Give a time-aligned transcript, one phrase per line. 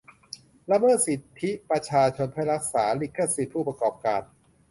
[0.71, 4.21] ละเมิดสิทธิประชาชนเพื่อรักษาลิขสิทธิ์ผู้ประกอบการ